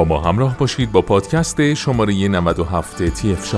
با 0.00 0.04
ما 0.04 0.20
همراه 0.20 0.58
باشید 0.58 0.92
با 0.92 1.02
پادکست 1.02 1.74
شماره 1.74 2.28
97 2.28 3.08
تی 3.08 3.32
اف 3.32 3.54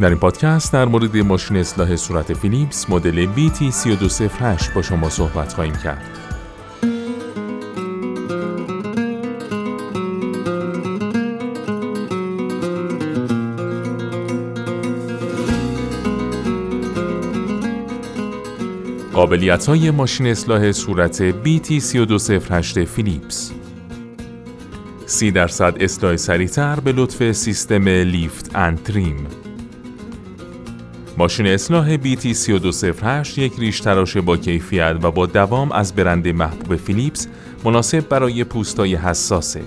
در 0.00 0.08
این 0.08 0.18
پادکست 0.18 0.72
در 0.72 0.84
مورد 0.84 1.16
ماشین 1.16 1.56
اصلاح 1.56 1.96
صورت 1.96 2.34
فیلیپس 2.34 2.90
مدل 2.90 3.26
BT3208 3.26 4.74
با 4.74 4.82
شما 4.82 5.08
صحبت 5.08 5.52
خواهیم 5.52 5.74
کرد. 5.74 6.21
قابلیت 19.12 19.66
های 19.66 19.90
ماشین 19.90 20.26
اصلاح 20.26 20.72
صورت 20.72 21.30
BT3208 21.44 22.84
فیلیپس 22.84 23.52
30 25.06 25.30
درصد 25.30 25.76
اصلاح 25.80 26.16
سریعتر 26.16 26.80
به 26.80 26.92
لطف 26.92 27.32
سیستم 27.32 27.88
لیفت 27.88 28.56
اند 28.56 28.82
تریم 28.82 29.26
ماشین 31.18 31.46
اصلاح 31.46 31.96
BT3208 31.96 33.38
یک 33.38 33.52
ریش 33.58 33.80
تراش 33.80 34.16
با 34.16 34.36
کیفیت 34.36 34.96
و 35.02 35.10
با 35.10 35.26
دوام 35.26 35.72
از 35.72 35.94
برند 35.94 36.28
محبوب 36.28 36.76
فیلیپس 36.76 37.28
مناسب 37.64 38.08
برای 38.08 38.44
پوستای 38.44 38.94
حساسه. 38.94 39.62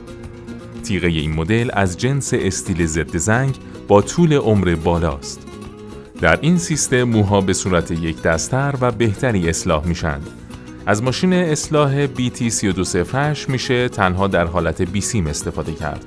تیغه 0.83 1.07
این 1.07 1.33
مدل 1.33 1.69
از 1.73 1.97
جنس 1.97 2.33
استیل 2.33 2.85
ضد 2.85 3.17
زنگ 3.17 3.55
با 3.87 4.01
طول 4.01 4.33
عمر 4.33 4.75
بالاست. 4.75 5.54
در 6.21 6.39
این 6.41 6.57
سیستم 6.57 7.03
موها 7.03 7.41
به 7.41 7.53
صورت 7.53 7.91
یک 7.91 8.21
دستر 8.21 8.75
و 8.81 8.91
بهتری 8.91 9.49
اصلاح 9.49 9.87
میشن. 9.87 10.19
از 10.85 11.03
ماشین 11.03 11.33
اصلاح 11.33 12.07
BT3208 12.07 13.49
میشه 13.49 13.89
تنها 13.89 14.27
در 14.27 14.45
حالت 14.45 14.81
بیسیم 14.81 15.27
استفاده 15.27 15.73
کرد. 15.73 16.05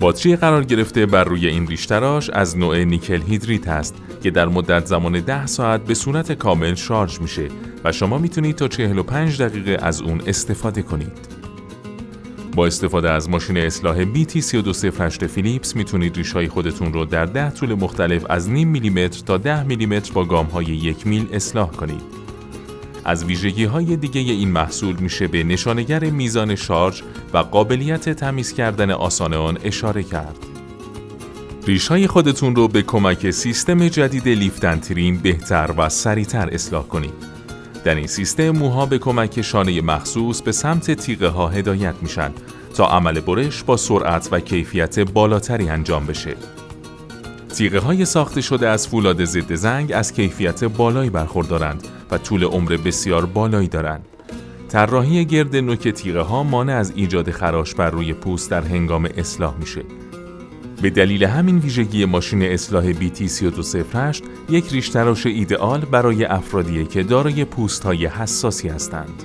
باتری 0.00 0.36
قرار 0.36 0.64
گرفته 0.64 1.06
بر 1.06 1.24
روی 1.24 1.46
این 1.46 1.66
ریشتراش 1.66 2.30
از 2.30 2.58
نوع 2.58 2.84
نیکل 2.84 3.22
هیدریت 3.22 3.68
است 3.68 3.94
که 4.22 4.30
در 4.30 4.48
مدت 4.48 4.86
زمان 4.86 5.20
10 5.20 5.46
ساعت 5.46 5.84
به 5.84 5.94
صورت 5.94 6.32
کامل 6.32 6.74
شارژ 6.74 7.20
میشه 7.20 7.48
و 7.84 7.92
شما 7.92 8.18
می‌تونید 8.18 8.56
تا 8.56 8.68
45 8.68 9.42
دقیقه 9.42 9.78
از 9.82 10.00
اون 10.00 10.20
استفاده 10.26 10.82
کنید. 10.82 11.33
با 12.54 12.66
استفاده 12.66 13.10
از 13.10 13.30
ماشین 13.30 13.56
اصلاح 13.56 14.04
BT3208 14.04 15.26
فیلیپس 15.26 15.76
می‌تونید 15.76 16.16
ریشهای 16.16 16.48
خودتون 16.48 16.92
رو 16.92 17.04
در 17.04 17.26
10 17.26 17.50
طول 17.50 17.74
مختلف 17.74 18.26
از 18.28 18.50
نیم 18.50 18.68
میلیمتر 18.68 19.22
تا 19.26 19.36
10 19.36 19.62
میلیمتر 19.62 20.12
با 20.12 20.24
گام 20.24 20.46
های 20.46 20.64
یک 20.64 21.06
میل 21.06 21.28
اصلاح 21.32 21.70
کنید. 21.70 22.02
از 23.04 23.24
ویژگی 23.24 23.64
های 23.64 23.96
دیگه 23.96 24.20
این 24.20 24.50
محصول 24.50 24.96
میشه 24.96 25.28
به 25.28 25.44
نشانگر 25.44 26.04
میزان 26.04 26.54
شارژ 26.54 27.02
و 27.32 27.38
قابلیت 27.38 28.08
تمیز 28.08 28.52
کردن 28.52 28.90
آسان 28.90 29.34
آن 29.34 29.58
اشاره 29.64 30.02
کرد. 30.02 30.38
ریش 31.66 31.88
های 31.88 32.06
خودتون 32.06 32.56
رو 32.56 32.68
به 32.68 32.82
کمک 32.82 33.30
سیستم 33.30 33.88
جدید 33.88 34.28
لیفتن 34.28 34.80
بهتر 35.22 35.74
و 35.78 35.88
سریعتر 35.88 36.48
اصلاح 36.52 36.86
کنید. 36.86 37.33
در 37.84 37.94
این 37.94 38.06
سیستم 38.06 38.50
موها 38.50 38.86
به 38.86 38.98
کمک 38.98 39.42
شانه 39.42 39.80
مخصوص 39.80 40.42
به 40.42 40.52
سمت 40.52 40.90
تیغه 40.90 41.28
ها 41.28 41.48
هدایت 41.48 41.94
میشن 42.02 42.32
تا 42.74 42.86
عمل 42.86 43.20
برش 43.20 43.62
با 43.62 43.76
سرعت 43.76 44.28
و 44.32 44.40
کیفیت 44.40 45.00
بالاتری 45.00 45.68
انجام 45.68 46.06
بشه. 46.06 46.36
تیغه 47.54 47.78
های 47.78 48.04
ساخته 48.04 48.40
شده 48.40 48.68
از 48.68 48.88
فولاد 48.88 49.24
ضد 49.24 49.54
زنگ 49.54 49.92
از 49.92 50.12
کیفیت 50.12 50.64
بالایی 50.64 51.10
برخوردارند 51.10 51.88
و 52.10 52.18
طول 52.18 52.44
عمر 52.44 52.76
بسیار 52.76 53.26
بالایی 53.26 53.68
دارند. 53.68 54.04
طراحی 54.68 55.24
گرد 55.24 55.56
نوک 55.56 55.88
تیغه 55.88 56.20
ها 56.20 56.42
مانع 56.42 56.74
از 56.74 56.92
ایجاد 56.96 57.30
خراش 57.30 57.74
بر 57.74 57.90
روی 57.90 58.12
پوست 58.12 58.50
در 58.50 58.62
هنگام 58.62 59.08
اصلاح 59.16 59.54
میشه. 59.56 59.82
به 60.84 60.90
دلیل 60.90 61.24
همین 61.24 61.58
ویژگی 61.58 62.04
ماشین 62.04 62.42
اصلاح 62.42 62.92
BT3208 62.92 64.22
یک 64.48 64.72
ریش 64.72 64.88
تراش 64.88 65.26
ایدئال 65.26 65.80
برای 65.80 66.24
افرادیه 66.24 66.84
که 66.84 67.02
دارای 67.02 67.44
پوست 67.44 67.84
های 67.84 68.06
حساسی 68.06 68.68
هستند. 68.68 69.22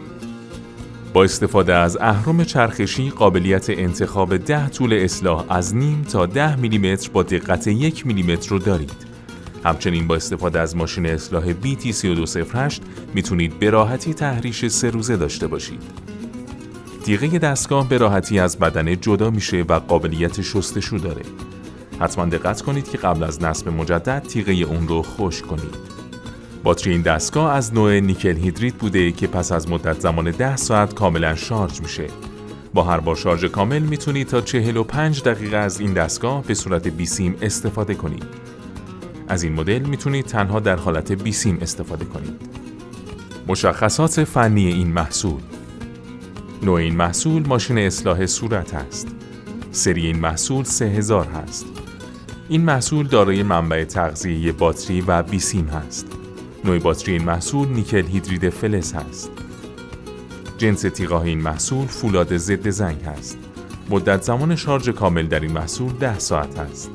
با 1.13 1.23
استفاده 1.23 1.73
از 1.73 1.97
اهرم 2.01 2.43
چرخشی 2.43 3.09
قابلیت 3.09 3.69
انتخاب 3.69 4.37
ده 4.37 4.69
طول 4.69 4.93
اصلاح 4.93 5.45
از 5.49 5.75
نیم 5.75 6.01
تا 6.01 6.25
ده 6.25 6.55
میلیمتر 6.55 7.09
با 7.13 7.23
دقت 7.23 7.67
یک 7.67 8.07
میلیمتر 8.07 8.49
رو 8.49 8.59
دارید. 8.59 9.05
همچنین 9.63 10.07
با 10.07 10.15
استفاده 10.15 10.59
از 10.59 10.75
ماشین 10.75 11.05
اصلاح 11.05 11.53
BT3208 11.53 12.81
می‌تونید 13.13 13.59
به 13.59 13.69
راحتی 13.69 14.13
تحریش 14.13 14.65
سه 14.65 14.89
روزه 14.89 15.17
داشته 15.17 15.47
باشید. 15.47 16.08
تیغه 17.09 17.39
دستگاه 17.39 17.89
به 17.89 17.97
راحتی 17.97 18.39
از 18.39 18.59
بدن 18.59 19.01
جدا 19.01 19.29
میشه 19.29 19.61
و 19.61 19.73
قابلیت 19.73 20.41
شستشو 20.41 20.97
داره. 20.97 21.21
حتما 21.99 22.25
دقت 22.25 22.61
کنید 22.61 22.89
که 22.89 22.97
قبل 22.97 23.23
از 23.23 23.43
نصب 23.43 23.69
مجدد 23.69 24.23
تیغه 24.27 24.51
اون 24.51 24.87
رو 24.87 25.01
خشک 25.01 25.47
کنید. 25.47 25.75
باتری 26.63 26.91
این 26.91 27.01
دستگاه 27.01 27.53
از 27.53 27.73
نوع 27.73 27.99
نیکل 27.99 28.37
هیدریت 28.37 28.73
بوده 28.73 29.11
که 29.11 29.27
پس 29.27 29.51
از 29.51 29.69
مدت 29.69 29.99
زمان 29.99 30.31
10 30.31 30.55
ساعت 30.55 30.93
کاملا 30.93 31.35
شارژ 31.35 31.81
میشه. 31.81 32.07
با 32.73 32.83
هر 32.83 32.99
بار 32.99 33.15
شارژ 33.15 33.45
کامل 33.45 33.79
می‌تونید 33.79 34.27
تا 34.27 34.41
45 34.41 35.23
دقیقه 35.23 35.57
از 35.57 35.79
این 35.79 35.93
دستگاه 35.93 36.43
به 36.43 36.53
صورت 36.53 36.87
بیسیم 36.87 37.35
استفاده 37.41 37.93
کنید. 37.93 38.25
از 39.27 39.43
این 39.43 39.53
مدل 39.53 39.79
می‌تونید 39.79 40.25
تنها 40.25 40.59
در 40.59 40.75
حالت 40.75 41.11
بیسیم 41.11 41.57
استفاده 41.61 42.05
کنید. 42.05 42.41
مشخصات 43.47 44.23
فنی 44.23 44.67
این 44.67 44.87
محصول 44.87 45.41
نوع 46.63 46.79
این 46.79 46.95
محصول 46.95 47.47
ماشین 47.47 47.77
اصلاح 47.77 48.25
صورت 48.25 48.73
است. 48.73 49.07
سری 49.71 50.05
این 50.05 50.19
محصول 50.19 50.63
3000 50.63 51.27
هست. 51.27 51.65
این 52.49 52.61
محصول 52.61 53.07
دارای 53.07 53.43
منبع 53.43 53.83
تغذیه 53.83 54.51
باتری 54.51 55.01
و 55.01 55.23
بیسیم 55.23 55.67
هست. 55.67 56.07
نوع 56.65 56.79
باتری 56.79 57.13
این 57.13 57.23
محصول 57.23 57.67
نیکل 57.67 58.05
هیدرید 58.05 58.49
فلز 58.49 58.93
هست. 58.93 59.31
جنس 60.57 60.81
تیغاه 60.81 61.23
این 61.23 61.41
محصول 61.41 61.87
فولاد 61.87 62.37
ضد 62.37 62.69
زنگ 62.69 63.01
هست. 63.01 63.37
مدت 63.89 64.23
زمان 64.23 64.55
شارژ 64.55 64.89
کامل 64.89 65.27
در 65.27 65.39
این 65.39 65.51
محصول 65.51 65.91
10 65.93 66.19
ساعت 66.19 66.59
است. 66.59 66.91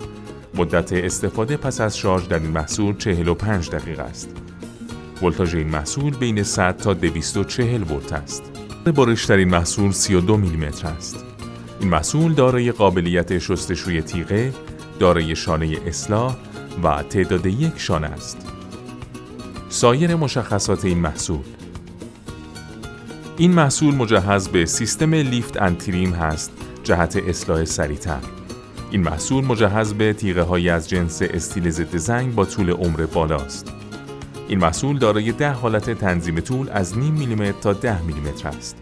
مدت 0.55 0.93
استفاده 0.93 1.57
پس 1.57 1.81
از 1.81 1.99
شارژ 1.99 2.29
در 2.29 2.39
این 2.39 2.51
محصول 2.51 2.97
45 2.97 3.71
دقیقه 3.71 4.03
است. 4.03 4.29
ولتاژ 5.23 5.55
این 5.55 5.69
محصول 5.69 6.17
بین 6.17 6.43
100 6.43 6.77
تا 6.77 6.95
240 6.95 7.83
ولت 7.83 8.13
است. 8.13 8.54
این 8.87 9.49
محصول 9.49 9.93
32 9.93 10.37
میلیمتر 10.37 10.89
است. 10.89 11.25
این 11.81 11.89
محصول 11.89 12.33
دارای 12.33 12.73
قابلیت 12.73 13.39
شستشوی 13.39 14.03
تیغه، 14.03 14.53
دارای 14.99 15.37
شانه 15.37 15.77
اصلاح 15.87 16.37
و 16.83 17.03
تعداد 17.03 17.47
یک 17.47 17.73
شانه 17.77 18.07
است. 18.07 18.47
سایر 19.69 20.15
مشخصات 20.15 20.85
این 20.85 20.99
محصول 20.99 21.39
این 23.37 23.53
محصول 23.53 23.95
مجهز 23.95 24.49
به 24.49 24.67
سیستم 24.67 25.15
لیفت 25.15 25.63
انتریم 25.63 26.13
هست 26.13 26.53
جهت 26.85 27.17
اصلاح 27.17 27.65
سریعتر. 27.65 28.21
این 28.91 29.03
محصول 29.03 29.45
مجهز 29.45 29.95
به 29.95 30.13
تیغه 30.13 30.43
های 30.43 30.69
از 30.69 30.89
جنس 30.89 31.23
استیل 31.23 31.71
ضد 31.71 31.97
زنگ 31.97 32.35
با 32.35 32.45
طول 32.45 32.71
عمر 32.71 33.07
بالاست. 33.07 33.84
این 34.49 34.59
محصول 34.59 34.99
دارای 34.99 35.33
ده 35.33 35.53
حالت 35.53 35.91
تنظیم 35.91 36.41
طول 36.41 36.69
از 36.73 36.99
نیم 36.99 37.15
میلیمتر 37.15 37.61
تا 37.61 37.73
ده 37.73 38.03
میلیمتر 38.03 38.49
است. 38.49 38.77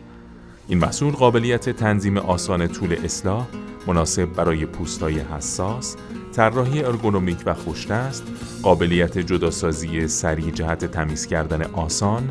این 0.69 0.79
محصول 0.79 1.13
قابلیت 1.13 1.71
تنظیم 1.71 2.17
آسان 2.17 2.69
طول 2.69 2.97
اصلاح 3.05 3.47
مناسب 3.87 4.25
برای 4.25 4.67
پوستای 4.67 5.19
حساس، 5.21 5.97
طراحی 6.33 6.85
ارگونومیک 6.85 7.39
و 7.47 7.55
است، 7.95 8.25
قابلیت 8.63 9.19
جداسازی 9.19 10.09
سریع 10.09 10.51
جهت 10.51 10.85
تمیز 10.85 11.27
کردن 11.27 11.63
آسان، 11.63 12.29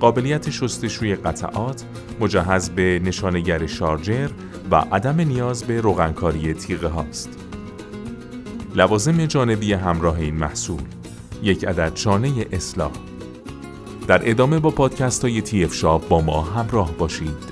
قابلیت 0.00 0.50
شستشوی 0.50 1.14
قطعات، 1.14 1.84
مجهز 2.20 2.70
به 2.70 3.00
نشانگر 3.04 3.66
شارجر 3.66 4.28
و 4.70 4.76
عدم 4.76 5.20
نیاز 5.20 5.64
به 5.64 5.80
روغنکاری 5.80 6.54
تیغه 6.54 6.88
هاست. 6.88 7.28
لوازم 8.74 9.26
جانبی 9.26 9.72
همراه 9.72 10.18
این 10.18 10.34
محصول 10.34 10.82
یک 11.42 11.64
عدد 11.64 11.96
شانه 11.96 12.46
اصلاح 12.52 12.92
در 14.06 14.30
ادامه 14.30 14.58
با 14.58 14.70
پادکست 14.70 15.24
های 15.24 15.42
تی 15.42 15.64
اف 15.64 15.74
شاب 15.74 16.08
با 16.08 16.20
ما 16.20 16.42
همراه 16.42 16.92
باشید. 16.92 17.51